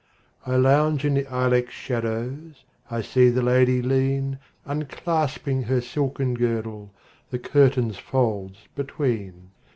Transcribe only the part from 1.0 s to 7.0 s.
in the ilex shadows,I see the lady lean, Unclasping her silken girdle,